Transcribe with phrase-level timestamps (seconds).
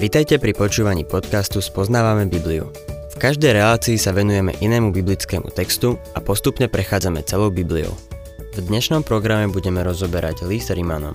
[0.00, 2.72] Vitajte pri počúvaní podcastu Spoznávame Bibliu.
[3.12, 7.92] V každej relácii sa venujeme inému biblickému textu a postupne prechádzame celou Bibliou.
[8.56, 11.12] V dnešnom programe budeme rozoberať list Rimanom.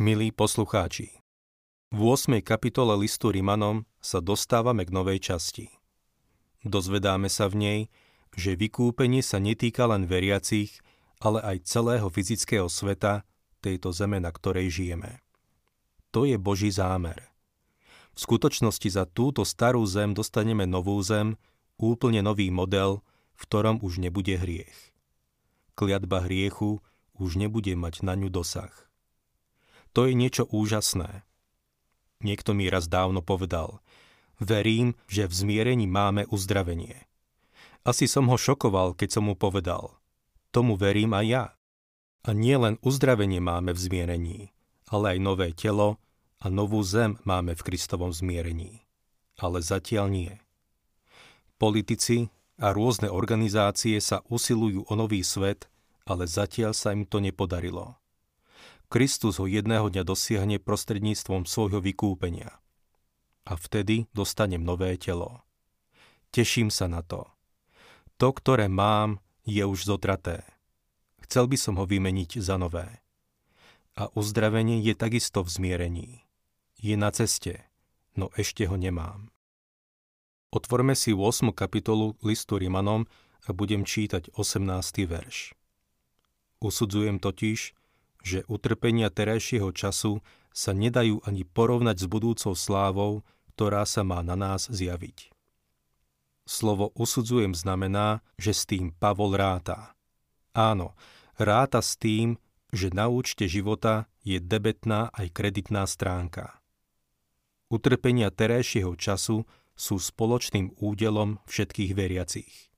[0.00, 1.20] Milí poslucháči,
[1.92, 2.40] v 8.
[2.40, 5.68] kapitole listu Rimanom sa dostávame k novej časti.
[6.64, 7.80] Dozvedáme sa v nej,
[8.40, 10.80] že vykúpenie sa netýka len veriacich,
[11.24, 13.24] ale aj celého fyzického sveta,
[13.64, 15.24] tejto zeme, na ktorej žijeme.
[16.12, 17.32] To je Boží zámer.
[18.12, 21.40] V skutočnosti za túto starú zem dostaneme novú zem,
[21.80, 23.00] úplne nový model,
[23.34, 24.94] v ktorom už nebude hriech.
[25.74, 26.84] Kliatba hriechu
[27.18, 28.70] už nebude mať na ňu dosah.
[29.96, 31.26] To je niečo úžasné.
[32.22, 33.82] Niekto mi raz dávno povedal,
[34.38, 37.08] verím, že v zmierení máme uzdravenie.
[37.82, 39.98] Asi som ho šokoval, keď som mu povedal,
[40.54, 41.44] tomu verím aj ja.
[42.22, 44.40] A nie len uzdravenie máme v zmierení,
[44.86, 45.98] ale aj nové telo
[46.38, 48.86] a novú zem máme v Kristovom zmierení.
[49.42, 50.32] Ale zatiaľ nie.
[51.58, 52.30] Politici
[52.62, 55.66] a rôzne organizácie sa usilujú o nový svet,
[56.06, 57.98] ale zatiaľ sa im to nepodarilo.
[58.86, 62.62] Kristus ho jedného dňa dosiahne prostredníctvom svojho vykúpenia.
[63.42, 65.42] A vtedy dostanem nové telo.
[66.30, 67.26] Teším sa na to.
[68.22, 70.46] To, ktoré mám, je už zotraté.
[71.34, 72.86] Chcel by som ho vymeniť za nové.
[73.98, 76.10] A uzdravenie je takisto v zmierení.
[76.78, 77.58] Je na ceste,
[78.14, 79.34] no ešte ho nemám.
[80.54, 81.50] Otvorme si 8.
[81.50, 83.10] kapitolu listu Rimanom
[83.42, 85.10] a budem čítať 18.
[85.10, 85.58] verš.
[86.62, 87.74] Usudzujem totiž,
[88.22, 90.22] že utrpenia terajšieho času
[90.54, 93.26] sa nedajú ani porovnať s budúcou slávou,
[93.58, 95.34] ktorá sa má na nás zjaviť.
[96.46, 99.98] Slovo usudzujem znamená, že s tým Pavol ráta.
[100.54, 100.94] Áno,
[101.38, 102.38] ráta s tým,
[102.74, 106.58] že na účte života je debetná aj kreditná stránka.
[107.70, 112.70] Utrpenia terajšieho času sú spoločným údelom všetkých veriacich.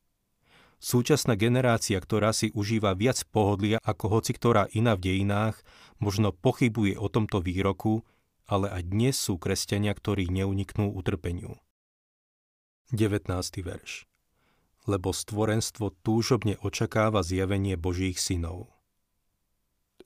[0.76, 5.56] Súčasná generácia, ktorá si užíva viac pohodlia ako hoci ktorá iná v dejinách,
[5.96, 8.04] možno pochybuje o tomto výroku,
[8.44, 11.56] ale aj dnes sú kresťania, ktorí neuniknú utrpeniu.
[12.92, 13.26] 19.
[13.66, 14.06] verš
[14.86, 18.70] Lebo stvorenstvo túžobne očakáva zjavenie Božích synov.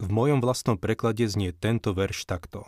[0.00, 2.64] V mojom vlastnom preklade znie tento verš takto.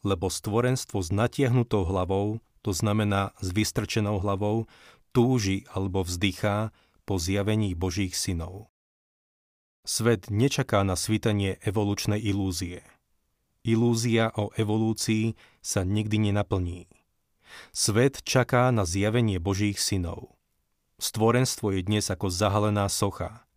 [0.00, 4.64] Lebo stvorenstvo s natiahnutou hlavou, to znamená s vystrčenou hlavou,
[5.12, 6.72] túži alebo vzdychá,
[7.04, 8.70] po zjavení Božích synov.
[9.82, 12.86] Svet nečaká na svítanie evolučnej ilúzie.
[13.66, 16.88] Ilúzia o evolúcii sa nikdy nenaplní.
[17.74, 20.39] Svet čaká na zjavenie Božích synov.
[21.00, 23.48] Stvorenstvo je dnes ako zahalená socha.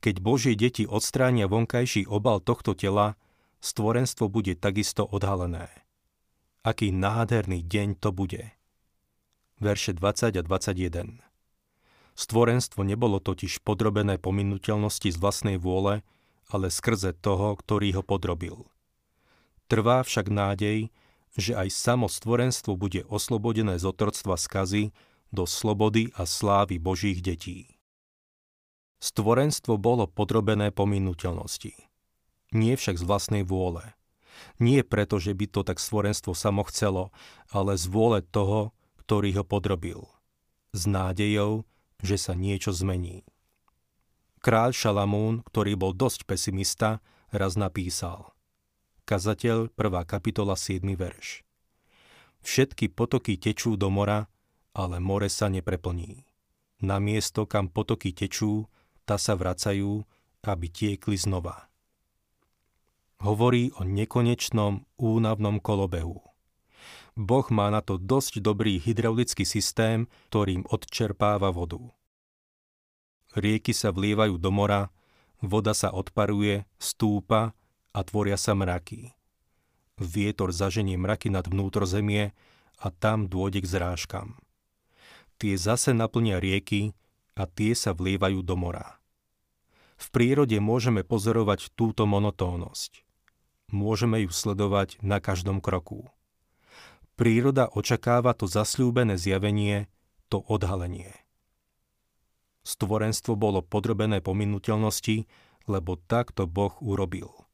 [0.00, 3.20] Keď Božie deti odstránia vonkajší obal tohto tela,
[3.60, 5.68] stvorenstvo bude takisto odhalené.
[6.64, 8.56] Aký nádherný deň to bude.
[9.60, 11.20] Verše 20 a 21
[12.16, 16.00] Stvorenstvo nebolo totiž podrobené pominuteľnosti z vlastnej vôle,
[16.48, 18.64] ale skrze toho, ktorý ho podrobil.
[19.68, 20.88] Trvá však nádej,
[21.36, 24.96] že aj samo stvorenstvo bude oslobodené z otroctva skazy
[25.30, 27.78] do slobody a slávy Božích detí.
[28.98, 31.74] Stvorenstvo bolo podrobené pominuteľnosti.
[32.50, 33.94] Nie však z vlastnej vôle.
[34.58, 37.14] Nie preto, že by to tak stvorenstvo samo chcelo,
[37.50, 38.74] ale z vôle toho,
[39.04, 40.10] ktorý ho podrobil.
[40.74, 41.66] S nádejou,
[42.02, 43.26] že sa niečo zmení.
[44.38, 47.02] Kráľ Šalamún, ktorý bol dosť pesimista,
[47.34, 48.30] raz napísal
[49.08, 50.04] Kazateľ, 1.
[50.06, 50.84] kapitola, 7.
[50.94, 51.42] verš.
[52.44, 54.30] Všetky potoky tečú do mora,
[54.78, 56.22] ale more sa nepreplní.
[56.86, 58.70] Na miesto, kam potoky tečú,
[59.02, 60.06] ta sa vracajú,
[60.46, 61.66] aby tiekli znova.
[63.18, 66.22] Hovorí o nekonečnom únavnom kolobehu.
[67.18, 71.82] Boh má na to dosť dobrý hydraulický systém, ktorým odčerpáva vodu.
[73.34, 74.94] Rieky sa vlievajú do mora,
[75.42, 77.58] voda sa odparuje, stúpa
[77.90, 79.10] a tvoria sa mraky.
[79.98, 82.30] Vietor zaženie mraky nad vnútrozemie
[82.78, 84.38] a tam dôjde k zrážkam.
[85.38, 86.98] Tie zase naplnia rieky
[87.38, 88.98] a tie sa vlievajú do mora.
[89.98, 93.02] V prírode môžeme pozorovať túto monotónnosť.
[93.70, 96.10] Môžeme ju sledovať na každom kroku.
[97.18, 99.90] Príroda očakáva to zasľúbené zjavenie,
[100.30, 101.10] to odhalenie.
[102.62, 105.26] Stvorenstvo bolo podrobené pominuteľnosti,
[105.66, 107.47] lebo takto Boh urobil.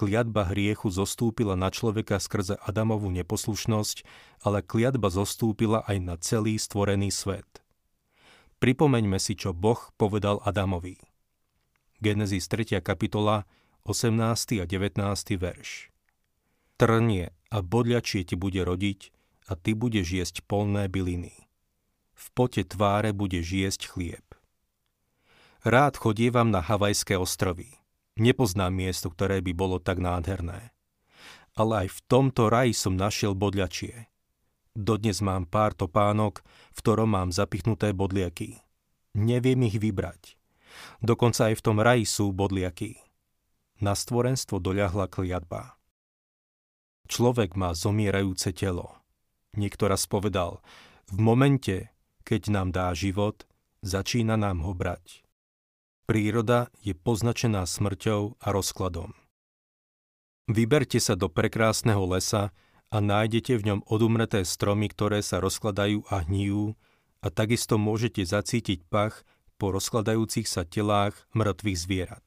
[0.00, 4.00] Kliatba hriechu zostúpila na človeka skrze Adamovú neposlušnosť,
[4.40, 7.60] ale kliatba zostúpila aj na celý stvorený svet.
[8.64, 10.96] Pripomeňme si, čo Boh povedal Adamovi.
[12.00, 12.80] Genesis 3.
[12.80, 13.44] kapitola,
[13.84, 14.16] 18.
[14.60, 15.04] a 19.
[15.36, 15.92] verš.
[16.80, 19.12] Trnie a bodľačie ti bude rodiť
[19.48, 21.44] a ty budeš jesť polné byliny.
[22.16, 24.24] V pote tváre budeš jesť chlieb.
[25.60, 27.79] Rád chodievam na Havajské ostrovy.
[28.20, 30.76] Nepoznám miesto, ktoré by bolo tak nádherné.
[31.56, 34.12] Ale aj v tomto raji som našiel bodľačie.
[34.76, 36.44] Dodnes mám pár topánok,
[36.76, 38.60] v ktorom mám zapichnuté bodliaky.
[39.16, 40.36] Neviem ich vybrať.
[41.00, 43.00] Dokonca aj v tom raji sú bodliaky.
[43.80, 45.80] Na stvorenstvo doľahla kliatba.
[47.08, 49.00] Človek má zomierajúce telo.
[49.56, 50.62] Niekto raz povedal,
[51.10, 51.90] v momente,
[52.22, 53.48] keď nám dá život,
[53.82, 55.26] začína nám ho brať.
[56.10, 59.14] Príroda je poznačená smrťou a rozkladom.
[60.50, 62.50] Vyberte sa do prekrásneho lesa
[62.90, 66.74] a nájdete v ňom odumreté stromy, ktoré sa rozkladajú a hnijú
[67.22, 69.22] a takisto môžete zacítiť pach
[69.54, 72.26] po rozkladajúcich sa telách mŕtvych zvierat.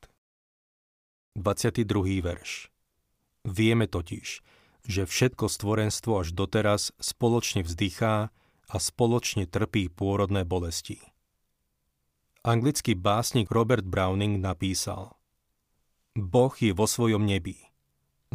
[1.35, 1.83] 22.
[2.23, 2.71] verš
[3.43, 4.27] Vieme totiž,
[4.87, 8.31] že všetko stvorenstvo až doteraz spoločne vzdychá
[8.71, 11.03] a spoločne trpí pôrodné bolesti.
[12.43, 15.15] Anglický básnik Robert Browning napísal
[16.11, 17.55] Boh je vo svojom nebi.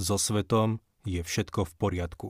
[0.01, 2.29] So svetom je všetko v poriadku.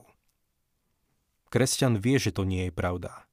[1.47, 3.23] Kresťan vie, že to nie je pravda.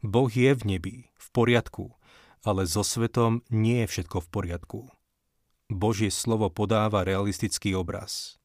[0.00, 1.92] Boh je v nebi, v poriadku,
[2.40, 4.80] ale so svetom nie je všetko v poriadku.
[5.68, 8.40] Božie slovo podáva realistický obraz.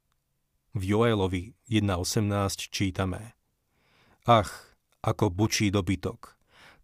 [0.76, 2.28] V Joelovi 1.18
[2.68, 3.40] čítame
[4.28, 4.52] Ach,
[5.00, 6.36] ako bučí dobytok,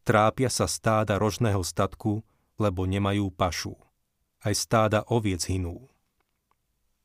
[0.08, 2.24] trápia sa stáda rožného statku,
[2.60, 3.76] lebo nemajú pašu.
[4.46, 5.90] Aj stáda oviec hinú.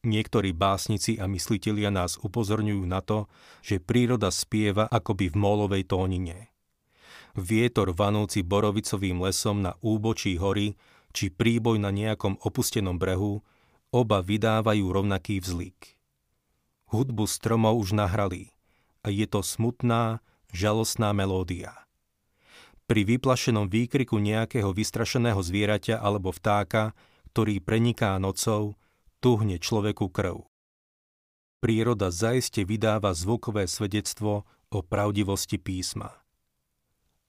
[0.00, 3.28] Niektorí básnici a myslitelia nás upozorňujú na to,
[3.60, 6.48] že príroda spieva akoby v mólovej tónine.
[7.36, 10.74] Vietor vanúci borovicovým lesom na úbočí hory
[11.10, 13.42] či príboj na nejakom opustenom brehu,
[13.90, 15.98] oba vydávajú rovnaký vzlik.
[16.90, 18.54] Hudbu stromov už nahrali
[19.02, 21.74] a je to smutná, žalostná melódia.
[22.90, 26.90] Pri vyplašenom výkriku nejakého vystrašeného zvieraťa alebo vtáka,
[27.30, 28.74] ktorý preniká nocou,
[29.22, 30.42] tuhne človeku krv.
[31.62, 34.42] Príroda zaiste vydáva zvukové svedectvo
[34.74, 36.18] o pravdivosti písma.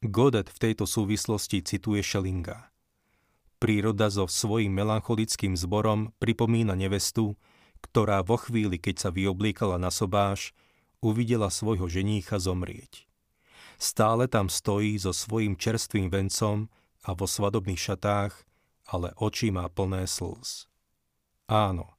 [0.02, 2.74] Godet v tejto súvislosti cituje Schellinga.
[3.62, 7.38] Príroda so svojím melancholickým zborom pripomína nevestu,
[7.86, 10.58] ktorá vo chvíli, keď sa vyoblíkala na sobáš,
[11.06, 13.11] uvidela svojho ženícha zomrieť.
[13.82, 16.70] Stále tam stojí so svojím čerstvým vencom
[17.02, 18.46] a vo svadobných šatách,
[18.94, 20.70] ale oči má plné slz.
[21.50, 21.98] Áno,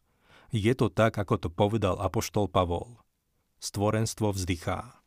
[0.54, 3.02] je to tak, ako to povedal apoštol Pavol.
[3.58, 5.02] Stvorenstvo vzdychá.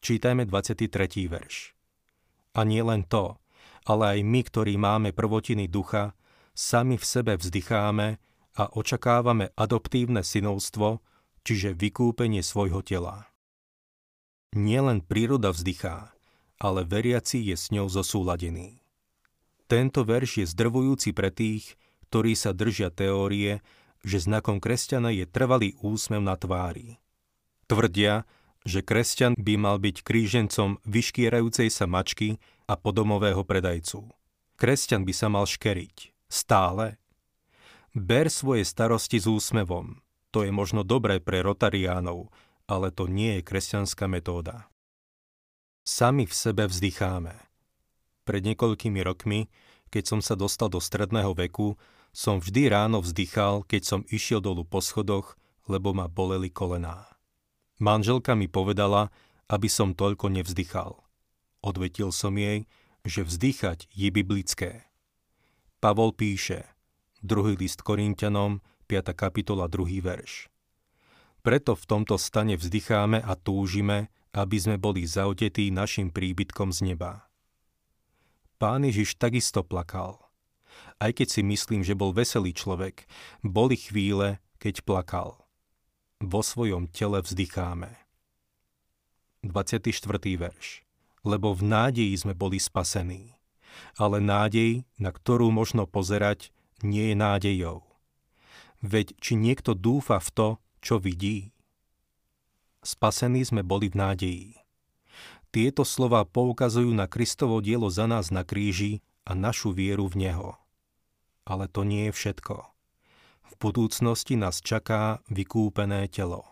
[0.00, 1.28] Čítajme 23.
[1.28, 1.76] verš.
[2.56, 3.36] A nie len to,
[3.84, 6.16] ale aj my, ktorí máme prvotiny ducha,
[6.56, 8.16] sami v sebe vzdycháme
[8.56, 11.04] a očakávame adoptívne synovstvo,
[11.44, 13.29] čiže vykúpenie svojho tela.
[14.50, 16.10] Nielen príroda vzdychá,
[16.58, 18.82] ale veriaci je s ňou zosúladený.
[19.70, 21.78] Tento verš je zdrvujúci pre tých,
[22.10, 23.62] ktorí sa držia teórie,
[24.02, 26.98] že znakom kresťana je trvalý úsmev na tvári.
[27.70, 28.26] Tvrdia,
[28.66, 34.10] že kresťan by mal byť krížencom vyškierajúcej sa mačky a podomového predajcu.
[34.58, 36.10] Kresťan by sa mal škeriť.
[36.26, 36.98] Stále.
[37.94, 40.02] Ber svoje starosti s úsmevom.
[40.34, 42.34] To je možno dobré pre rotariánov,
[42.70, 44.70] ale to nie je kresťanská metóda.
[45.82, 47.34] Sami v sebe vzdycháme.
[48.22, 49.50] Pred niekoľkými rokmi,
[49.90, 51.74] keď som sa dostal do stredného veku,
[52.14, 55.34] som vždy ráno vzdychal, keď som išiel dolu po schodoch,
[55.66, 57.10] lebo ma boleli kolená.
[57.82, 59.10] Manželka mi povedala,
[59.50, 60.94] aby som toľko nevzdychal.
[61.66, 62.70] Odvetil som jej,
[63.02, 64.86] že vzdychať je biblické.
[65.80, 66.70] Pavol píše,
[67.24, 69.16] druhý list Korintianom, 5.
[69.16, 70.02] kapitola, 2.
[70.04, 70.49] verš.
[71.40, 77.26] Preto v tomto stane vzdycháme a túžime, aby sme boli zaotetí našim príbytkom z neba.
[78.60, 80.20] Pán Ježiš takisto plakal.
[81.00, 83.08] Aj keď si myslím, že bol veselý človek,
[83.40, 85.40] boli chvíle, keď plakal.
[86.20, 87.88] Vo svojom tele vzdycháme.
[89.40, 89.88] 24.
[90.36, 90.84] verš.
[91.24, 93.32] Lebo v nádeji sme boli spasení.
[93.96, 96.52] Ale nádej, na ktorú možno pozerať,
[96.84, 97.80] nie je nádejou.
[98.84, 100.48] Veď či niekto dúfa v to,
[100.80, 101.52] čo vidí.
[102.80, 104.48] Spasení sme boli v nádeji.
[105.50, 110.50] Tieto slova poukazujú na Kristovo dielo za nás na kríži a našu vieru v Neho.
[111.44, 112.56] Ale to nie je všetko.
[113.50, 116.46] V budúcnosti nás čaká vykúpené telo.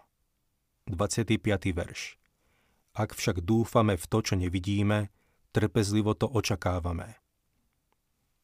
[0.91, 1.39] 25.
[1.73, 2.19] verš.
[2.99, 5.15] Ak však dúfame v to, čo nevidíme,
[5.55, 7.15] trpezlivo to očakávame.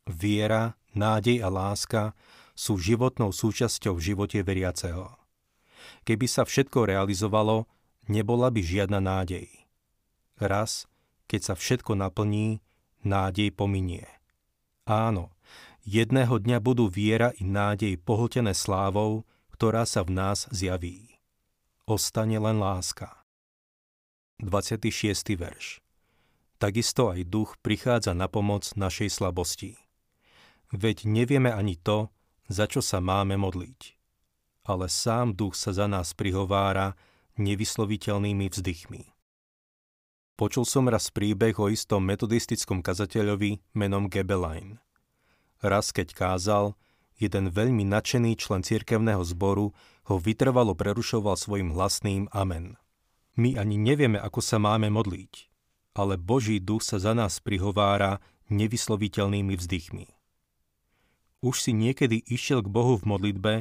[0.06, 2.14] Viera nádej a láska
[2.54, 5.23] sú životnou súčasťou v živote veriaceho.
[6.04, 7.66] Keby sa všetko realizovalo,
[8.10, 9.48] nebola by žiadna nádej.
[10.36, 10.90] Raz,
[11.30, 12.60] keď sa všetko naplní,
[13.04, 14.08] nádej pominie.
[14.84, 15.32] Áno,
[15.84, 19.24] jedného dňa budú viera i nádej pohltené slávou,
[19.54, 21.20] ktorá sa v nás zjaví.
[21.86, 23.24] Ostane len láska.
[24.42, 25.38] 26.
[25.38, 25.84] verš
[26.58, 29.76] Takisto aj duch prichádza na pomoc našej slabosti.
[30.72, 32.08] Veď nevieme ani to,
[32.48, 33.94] za čo sa máme modliť.
[34.64, 36.96] Ale sám duch sa za nás prihovára
[37.36, 39.12] nevysloviteľnými vzdychmi.
[40.34, 44.82] Počul som raz príbeh o istom metodistickom kazateľovi menom Gebelein.
[45.62, 46.74] Raz, keď kázal,
[47.14, 49.70] jeden veľmi nadšený člen cirkevného zboru
[50.10, 52.74] ho vytrvalo prerušoval svojim hlasným amen.
[53.38, 55.50] My ani nevieme, ako sa máme modliť,
[55.94, 58.18] ale Boží duch sa za nás prihovára
[58.50, 60.06] nevysloviteľnými vzdychmi.
[61.44, 63.52] Už si niekedy išiel k Bohu v modlitbe,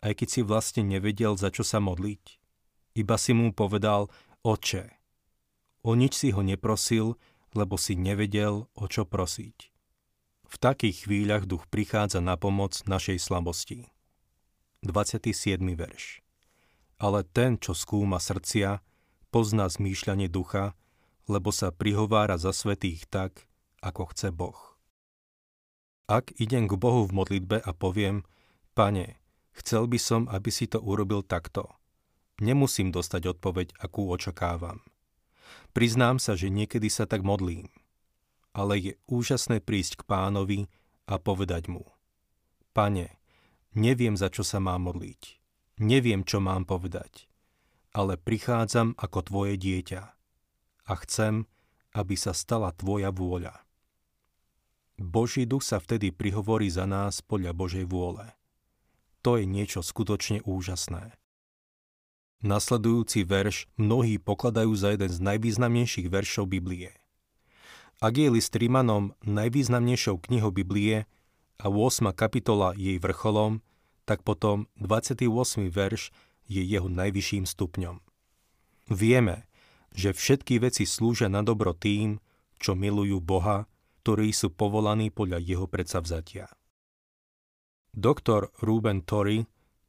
[0.00, 2.40] aj keď si vlastne nevedel, za čo sa modliť.
[2.96, 4.08] Iba si mu povedal,
[4.42, 4.96] oče.
[5.84, 7.16] O nič si ho neprosil,
[7.52, 9.56] lebo si nevedel, o čo prosiť.
[10.50, 13.86] V takých chvíľach duch prichádza na pomoc našej slabosti.
[14.82, 15.60] 27.
[15.76, 16.24] verš
[16.98, 18.82] Ale ten, čo skúma srdcia,
[19.30, 20.74] pozná zmýšľanie ducha,
[21.30, 23.46] lebo sa prihovára za svetých tak,
[23.84, 24.58] ako chce Boh.
[26.10, 28.26] Ak idem k Bohu v modlitbe a poviem,
[28.74, 29.19] Pane,
[29.60, 31.68] chcel by som, aby si to urobil takto.
[32.40, 34.80] Nemusím dostať odpoveď, akú očakávam.
[35.76, 37.68] Priznám sa, že niekedy sa tak modlím.
[38.50, 40.60] Ale je úžasné prísť k pánovi
[41.06, 41.86] a povedať mu.
[42.74, 43.14] Pane,
[43.76, 45.38] neviem, za čo sa mám modliť.
[45.78, 47.30] Neviem, čo mám povedať.
[47.94, 50.02] Ale prichádzam ako tvoje dieťa.
[50.90, 51.46] A chcem,
[51.94, 53.54] aby sa stala tvoja vôľa.
[55.00, 58.26] Boží duch sa vtedy prihovorí za nás podľa Božej vôle.
[59.20, 61.16] To je niečo skutočne úžasné.
[62.40, 66.96] Nasledujúci verš mnohí pokladajú za jeden z najvýznamnejších veršov Biblie.
[68.00, 71.04] Ak je list Rímanom najvýznamnejšou knihou Biblie
[71.60, 72.16] a 8.
[72.16, 73.60] kapitola jej vrcholom,
[74.08, 75.68] tak potom 28.
[75.68, 76.08] verš
[76.48, 78.00] je jeho najvyšším stupňom.
[78.88, 79.44] Vieme,
[79.92, 82.24] že všetky veci slúžia na dobro tým,
[82.56, 83.68] čo milujú Boha
[84.00, 86.48] ktorí sú povolaní podľa jeho predsavzatia.
[87.90, 89.44] Doktor Ruben Tory,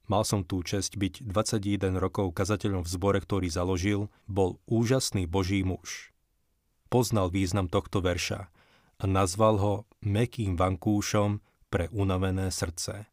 [0.10, 5.62] mal som tú čest byť 21 rokov kazateľom v zbore, ktorý založil, bol úžasný boží
[5.62, 6.10] muž.
[6.90, 8.50] Poznal význam tohto verša
[9.00, 11.40] a nazval ho mekým vankúšom
[11.72, 13.08] pre unavené srdce.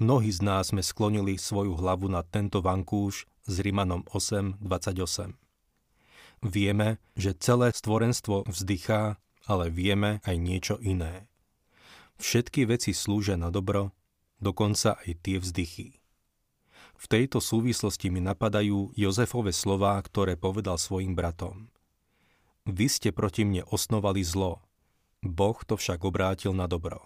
[0.00, 5.36] Mnohí z nás sme sklonili svoju hlavu na tento vankúš s Rimanom 8.28.
[6.42, 11.26] Vieme, že celé stvorenstvo vzdychá ale vieme aj niečo iné.
[12.22, 13.90] Všetky veci slúžia na dobro,
[14.38, 15.98] dokonca aj tie vzdychy.
[16.94, 21.66] V tejto súvislosti mi napadajú Jozefove slová, ktoré povedal svojim bratom.
[22.62, 24.62] Vy ste proti mne osnovali zlo,
[25.18, 27.02] Boh to však obrátil na dobro.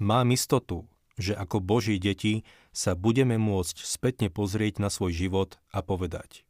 [0.00, 0.88] Mám istotu,
[1.20, 6.48] že ako Boží deti sa budeme môcť spätne pozrieť na svoj život a povedať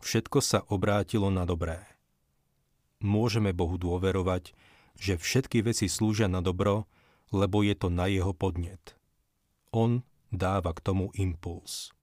[0.00, 1.84] Všetko sa obrátilo na dobré
[3.00, 4.56] môžeme Bohu dôverovať,
[4.96, 6.88] že všetky veci slúžia na dobro,
[7.30, 8.96] lebo je to na jeho podnet.
[9.72, 11.94] On dáva k tomu impuls.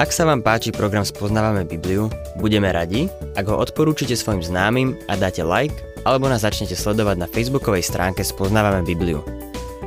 [0.00, 2.08] Ak sa vám páči program Spoznávame Bibliu,
[2.40, 5.76] budeme radi, ak ho odporúčite svojim známym a dáte like,
[6.08, 9.20] alebo nás začnete sledovať na facebookovej stránke Spoznávame Bibliu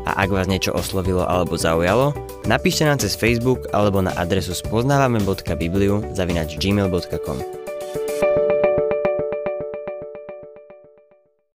[0.04, 2.12] a ak vás niečo oslovilo alebo zaujalo,
[2.44, 7.63] napíšte nám cez Facebook alebo na adresu spoznávame.bibliu zavinač gmail.com.